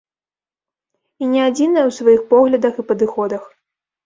І 1.23 1.27
не 1.33 1.41
адзіная 1.49 1.83
ў 1.85 1.91
сваіх 1.99 2.21
поглядах 2.33 2.73
і 2.81 2.87
падыходах. 2.89 3.43